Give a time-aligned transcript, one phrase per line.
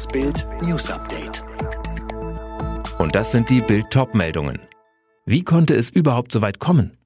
[0.00, 1.44] Das Bild News Update.
[2.98, 4.58] Und das sind die Bild Top-Meldungen.
[5.26, 6.96] Wie konnte es überhaupt so weit kommen?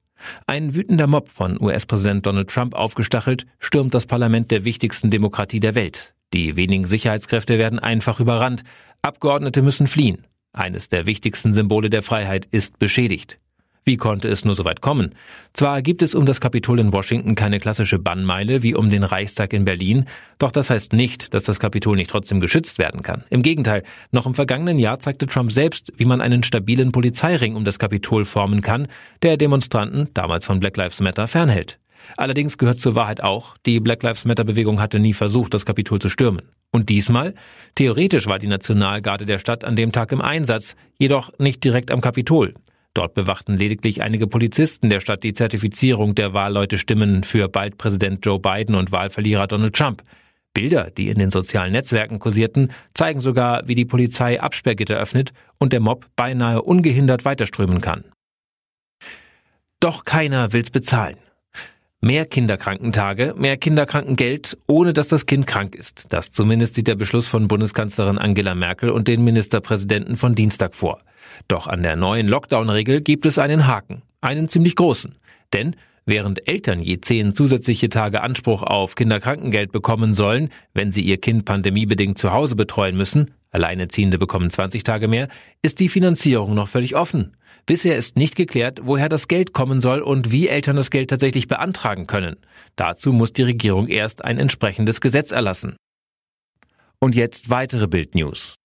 [0.47, 5.75] Ein wütender Mob von US-Präsident Donald Trump aufgestachelt, stürmt das Parlament der wichtigsten Demokratie der
[5.75, 6.15] Welt.
[6.33, 8.63] Die wenigen Sicherheitskräfte werden einfach überrannt.
[9.01, 10.25] Abgeordnete müssen fliehen.
[10.53, 13.39] Eines der wichtigsten Symbole der Freiheit ist beschädigt.
[13.87, 15.13] Wie konnte es nur so weit kommen?
[15.53, 19.53] Zwar gibt es um das Kapitol in Washington keine klassische Bannmeile wie um den Reichstag
[19.53, 20.05] in Berlin,
[20.39, 23.23] doch das heißt nicht, dass das Kapitol nicht trotzdem geschützt werden kann.
[23.29, 27.63] Im Gegenteil, noch im vergangenen Jahr zeigte Trump selbst, wie man einen stabilen Polizeiring um
[27.63, 28.87] das Kapitol formen kann,
[29.21, 31.77] der Demonstranten, damals von Black Lives Matter, fernhält.
[32.17, 35.99] Allerdings gehört zur Wahrheit auch, die Black Lives Matter Bewegung hatte nie versucht, das Kapitol
[35.99, 36.41] zu stürmen.
[36.71, 37.35] Und diesmal?
[37.75, 42.01] Theoretisch war die Nationalgarde der Stadt an dem Tag im Einsatz, jedoch nicht direkt am
[42.01, 42.55] Kapitol.
[42.95, 48.25] Dort bewachten lediglich einige Polizisten der Stadt die Zertifizierung der Wahlleute Stimmen für bald Präsident
[48.25, 50.01] Joe Biden und Wahlverlierer Donald Trump.
[50.53, 55.73] Bilder, die in den sozialen Netzwerken kursierten, zeigen sogar, wie die Polizei Absperrgitter öffnet und
[55.73, 58.05] der Mob beinahe ungehindert weiterströmen kann.
[59.81, 61.17] Doch keiner will's bezahlen.
[61.99, 66.13] Mehr Kinderkrankentage, mehr Kinderkrankengeld, ohne dass das Kind krank ist.
[66.13, 71.01] Das zumindest sieht der Beschluss von Bundeskanzlerin Angela Merkel und den Ministerpräsidenten von Dienstag vor.
[71.47, 75.15] Doch an der neuen Lockdown-Regel gibt es einen Haken, einen ziemlich großen.
[75.53, 81.17] Denn während Eltern je zehn zusätzliche Tage Anspruch auf Kinderkrankengeld bekommen sollen, wenn sie ihr
[81.17, 85.29] Kind pandemiebedingt zu Hause betreuen müssen, Alleinerziehende bekommen 20 Tage mehr,
[85.61, 87.37] ist die Finanzierung noch völlig offen.
[87.65, 91.47] Bisher ist nicht geklärt, woher das Geld kommen soll und wie Eltern das Geld tatsächlich
[91.47, 92.35] beantragen können.
[92.75, 95.77] Dazu muss die Regierung erst ein entsprechendes Gesetz erlassen.
[96.99, 98.55] Und jetzt weitere Bildnews.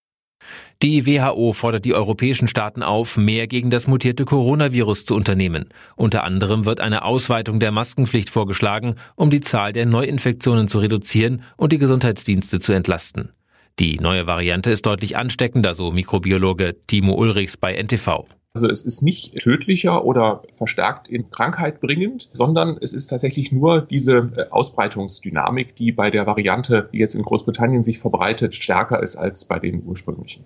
[0.83, 5.69] Die WHO fordert die europäischen Staaten auf, mehr gegen das mutierte Coronavirus zu unternehmen.
[5.97, 11.43] Unter anderem wird eine Ausweitung der Maskenpflicht vorgeschlagen, um die Zahl der Neuinfektionen zu reduzieren
[11.57, 13.33] und die Gesundheitsdienste zu entlasten.
[13.79, 18.27] Die neue Variante ist deutlich ansteckender, so Mikrobiologe Timo Ulrichs bei NTV.
[18.55, 23.83] Also es ist nicht tödlicher oder verstärkt in Krankheit bringend, sondern es ist tatsächlich nur
[23.83, 29.15] diese äh, Ausbreitungsdynamik, die bei der Variante, die jetzt in Großbritannien sich verbreitet, stärker ist
[29.17, 30.45] als bei den ursprünglichen.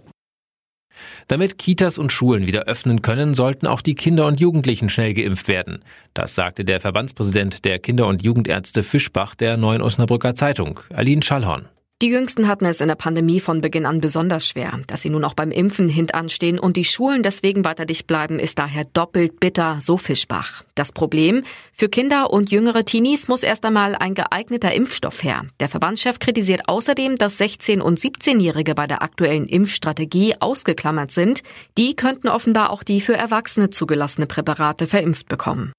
[1.28, 5.48] Damit Kitas und Schulen wieder öffnen können, sollten auch die Kinder und Jugendlichen schnell geimpft
[5.48, 5.82] werden.
[6.12, 11.70] Das sagte der Verbandspräsident der Kinder- und Jugendärzte Fischbach der Neuen Osnabrücker Zeitung, Aline Schallhorn.
[12.02, 14.80] Die Jüngsten hatten es in der Pandemie von Beginn an besonders schwer.
[14.88, 18.58] Dass sie nun auch beim Impfen hintanstehen und die Schulen deswegen weiter dicht bleiben, ist
[18.58, 20.64] daher doppelt bitter, so Fischbach.
[20.74, 21.44] Das Problem?
[21.72, 25.46] Für Kinder und jüngere Teenies muss erst einmal ein geeigneter Impfstoff her.
[25.60, 31.44] Der Verbandschef kritisiert außerdem, dass 16- und 17-Jährige bei der aktuellen Impfstrategie ausgeklammert sind.
[31.78, 35.72] Die könnten offenbar auch die für Erwachsene zugelassene Präparate verimpft bekommen.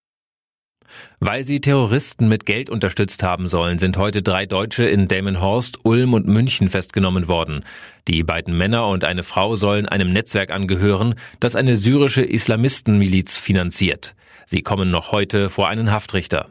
[1.20, 6.14] Weil sie Terroristen mit Geld unterstützt haben sollen, sind heute drei Deutsche in Delmenhorst, Ulm
[6.14, 7.64] und München festgenommen worden.
[8.08, 14.16] Die beiden Männer und eine Frau sollen einem Netzwerk angehören, das eine syrische Islamistenmiliz finanziert.
[14.46, 16.48] Sie kommen noch heute vor einen Haftrichter.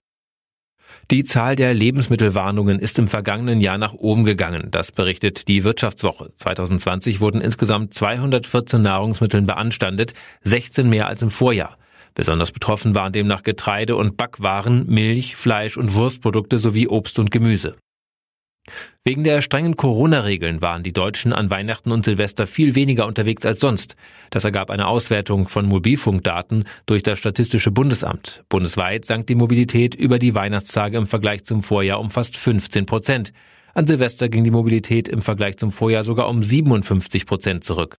[1.10, 4.68] Die Zahl der Lebensmittelwarnungen ist im vergangenen Jahr nach oben gegangen.
[4.70, 6.32] Das berichtet die Wirtschaftswoche.
[6.36, 11.76] 2020 wurden insgesamt 214 Nahrungsmitteln beanstandet, 16 mehr als im Vorjahr.
[12.14, 17.76] Besonders betroffen waren demnach Getreide und Backwaren, Milch, Fleisch und Wurstprodukte sowie Obst und Gemüse.
[19.04, 23.60] Wegen der strengen Corona-Regeln waren die Deutschen an Weihnachten und Silvester viel weniger unterwegs als
[23.60, 23.96] sonst.
[24.30, 28.44] Das ergab eine Auswertung von Mobilfunkdaten durch das Statistische Bundesamt.
[28.48, 33.32] Bundesweit sank die Mobilität über die Weihnachtstage im Vergleich zum Vorjahr um fast 15 Prozent.
[33.74, 37.98] An Silvester ging die Mobilität im Vergleich zum Vorjahr sogar um 57 Prozent zurück.